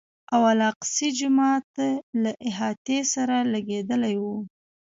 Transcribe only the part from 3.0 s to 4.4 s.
سره لګېدلی و.